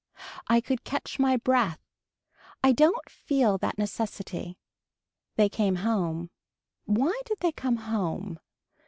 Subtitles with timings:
[0.47, 1.79] I could catch my breath.
[2.63, 4.57] I don't feel that necessity.
[5.35, 6.31] They came home.
[6.85, 8.39] Why did they come home.